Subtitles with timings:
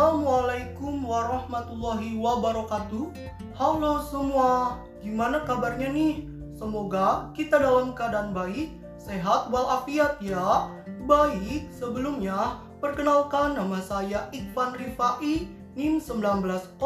[0.00, 3.12] Assalamualaikum warahmatullahi wabarakatuh.
[3.52, 6.24] Halo semua, gimana kabarnya nih?
[6.56, 10.72] Semoga kita dalam keadaan baik, sehat walafiat ya.
[11.04, 16.80] Baik, sebelumnya perkenalkan nama saya Ikhwan Rifai, NIM 1902045,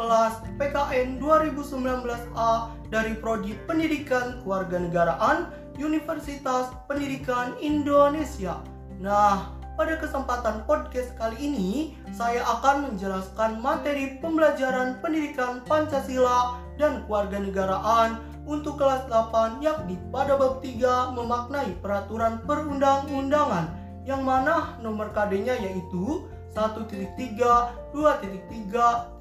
[0.00, 2.52] kelas PKN 2019A
[2.88, 8.56] dari Prodi Pendidikan Kewarganegaraan Universitas Pendidikan Indonesia.
[8.96, 18.20] Nah, pada kesempatan podcast kali ini, saya akan menjelaskan materi pembelajaran pendidikan Pancasila dan kewarganegaraan
[18.44, 23.72] untuk kelas 8 yakni pada bab 3 memaknai peraturan perundang-undangan
[24.04, 29.16] yang mana nomor KD-nya yaitu 1.3, 2.3, 3.3,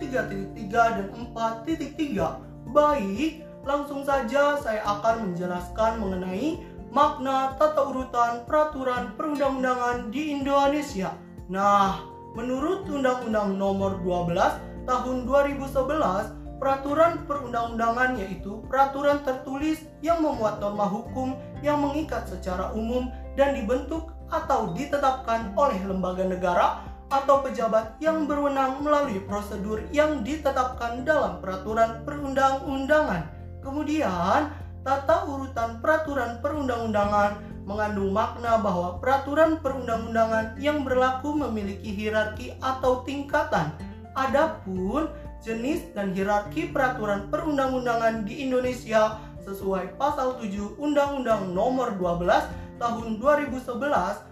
[0.76, 2.76] dan 4.3.
[2.76, 11.14] Baik, langsung saja saya akan menjelaskan mengenai makna tata urutan peraturan perundang-undangan di Indonesia.
[11.50, 12.02] Nah,
[12.34, 21.38] menurut Undang-Undang Nomor 12 Tahun 2011, peraturan perundang-undangan yaitu peraturan tertulis yang memuat norma hukum
[21.62, 23.06] yang mengikat secara umum
[23.38, 26.82] dan dibentuk atau ditetapkan oleh lembaga negara
[27.14, 33.30] atau pejabat yang berwenang melalui prosedur yang ditetapkan dalam peraturan perundang-undangan.
[33.62, 34.50] Kemudian,
[34.84, 43.70] tata urutan peraturan perundang-undangan mengandung makna bahwa peraturan perundang-undangan yang berlaku memiliki hierarki atau tingkatan.
[44.18, 45.14] Adapun
[45.46, 53.76] jenis dan hierarki peraturan perundang-undangan di Indonesia sesuai pasal 7 Undang-Undang Nomor 12 Tahun 2011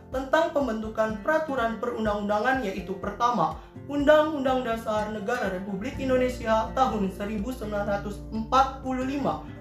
[0.07, 3.59] tentang pembentukan peraturan perundang-undangan yaitu pertama,
[3.91, 8.31] Undang-Undang Dasar Negara Republik Indonesia tahun 1945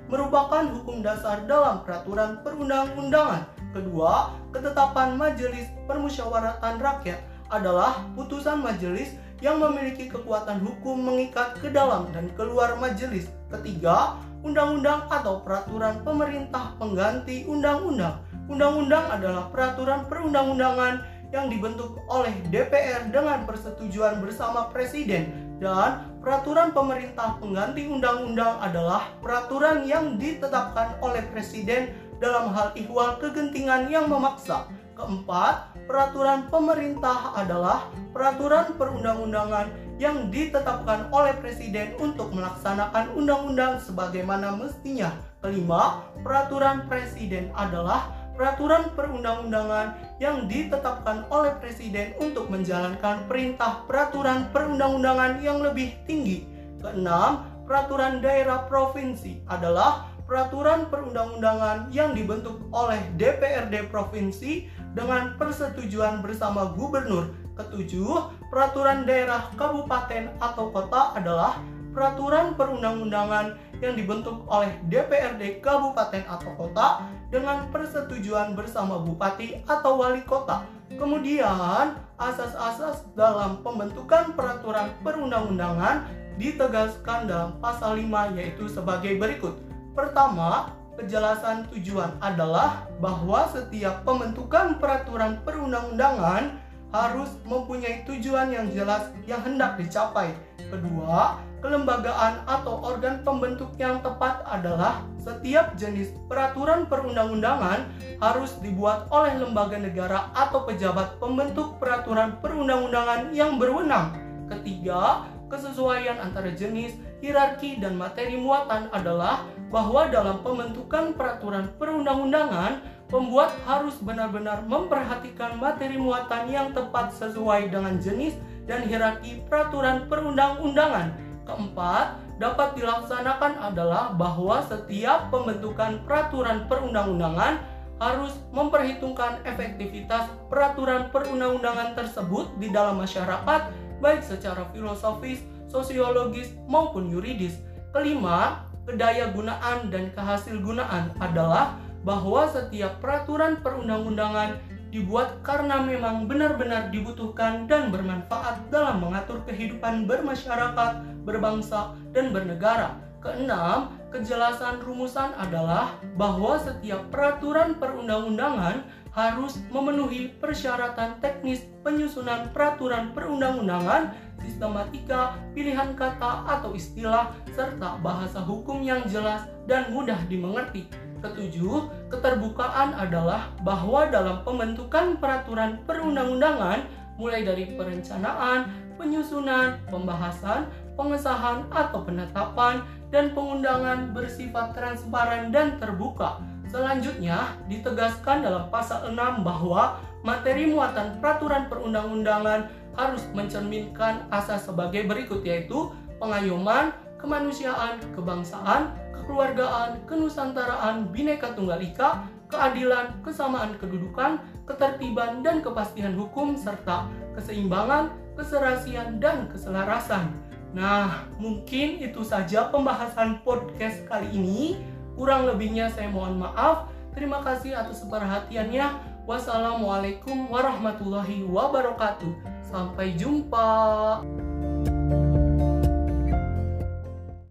[0.06, 3.46] merupakan hukum dasar dalam peraturan perundang-undangan.
[3.74, 7.20] Kedua, ketetapan Majelis Permusyawaratan Rakyat
[7.52, 13.28] adalah putusan majelis yang memiliki kekuatan hukum mengikat ke dalam dan keluar majelis.
[13.52, 18.22] Ketiga, undang-undang atau peraturan pemerintah pengganti undang-undang.
[18.46, 21.02] Undang-undang adalah peraturan perundang-undangan
[21.34, 29.86] yang dibentuk oleh DPR dengan persetujuan bersama Presiden dan peraturan pemerintah pengganti undang-undang adalah peraturan
[29.86, 34.66] yang ditetapkan oleh presiden dalam hal ihwal kegentingan yang memaksa.
[34.98, 39.70] Keempat, peraturan pemerintah adalah peraturan perundang-undangan
[40.02, 45.14] yang ditetapkan oleh presiden untuk melaksanakan undang-undang sebagaimana mestinya.
[45.38, 55.40] Kelima, peraturan presiden adalah peraturan perundang-undangan yang ditetapkan oleh presiden untuk menjalankan perintah peraturan perundang-undangan
[55.40, 56.44] yang lebih tinggi.
[56.78, 66.76] Keenam, peraturan daerah provinsi adalah peraturan perundang-undangan yang dibentuk oleh DPRD provinsi dengan persetujuan bersama
[66.76, 67.32] gubernur.
[67.56, 71.56] Ketujuh, peraturan daerah kabupaten atau kota adalah
[71.96, 80.20] peraturan perundang-undangan yang dibentuk oleh DPRD kabupaten atau kota dengan persetujuan bersama bupati atau wali
[80.28, 80.68] kota.
[80.92, 86.04] Kemudian, asas-asas dalam pembentukan peraturan perundang-undangan
[86.36, 89.56] ditegaskan dalam pasal 5 yaitu sebagai berikut.
[89.96, 96.60] Pertama, kejelasan tujuan adalah bahwa setiap pembentukan peraturan perundang-undangan
[96.94, 100.30] harus mempunyai tujuan yang jelas yang hendak dicapai.
[100.66, 107.90] Kedua, kelembagaan atau organ pembentuk yang tepat adalah setiap jenis peraturan perundang-undangan
[108.22, 114.14] harus dibuat oleh lembaga negara atau pejabat pembentuk peraturan perundang-undangan yang berwenang.
[114.46, 123.54] Ketiga, kesesuaian antara jenis, hierarki, dan materi muatan adalah bahwa dalam pembentukan peraturan perundang-undangan, pembuat
[123.66, 128.34] harus benar-benar memperhatikan materi muatan yang tepat sesuai dengan jenis
[128.66, 137.62] dan hierarki peraturan perundang-undangan Keempat, dapat dilaksanakan adalah bahwa setiap pembentukan peraturan perundang-undangan
[138.02, 143.70] harus memperhitungkan efektivitas peraturan perundang-undangan tersebut di dalam masyarakat
[144.02, 147.62] baik secara filosofis, sosiologis maupun yuridis.
[147.94, 154.62] Kelima, kedaya gunaan dan kehasil gunaan adalah bahwa setiap peraturan perundang-undangan
[154.94, 162.94] dibuat karena memang benar-benar dibutuhkan dan bermanfaat dalam mengatur kehidupan bermasyarakat, berbangsa, dan bernegara.
[163.18, 174.14] Keenam, kejelasan rumusan adalah bahwa setiap peraturan perundang-undangan harus memenuhi persyaratan teknis penyusunan peraturan perundang-undangan,
[174.38, 180.86] sistematika, pilihan kata atau istilah, serta bahasa hukum yang jelas dan mudah dimengerti.
[181.26, 186.86] Ketujuh, keterbukaan adalah bahwa dalam pembentukan peraturan perundang-undangan
[187.18, 196.38] mulai dari perencanaan, penyusunan, pembahasan, pengesahan atau penetapan, dan pengundangan bersifat transparan dan terbuka.
[196.70, 202.66] Selanjutnya, ditegaskan dalam pasal 6 bahwa materi muatan peraturan perundang-undangan
[202.98, 213.10] harus mencerminkan asas sebagai berikut yaitu pengayoman, kemanusiaan, kebangsaan, kekeluargaan, kenusantaraan, bineka tunggal ika, keadilan,
[213.26, 220.32] kesamaan kedudukan, ketertiban dan kepastian hukum serta keseimbangan, keserasian dan keselarasan.
[220.72, 224.76] Nah, mungkin itu saja pembahasan podcast kali ini.
[225.16, 226.92] Kurang lebihnya saya mohon maaf.
[227.16, 229.16] Terima kasih atas perhatiannya.
[229.24, 232.30] Wassalamualaikum warahmatullahi wabarakatuh.
[232.68, 234.20] Sampai jumpa.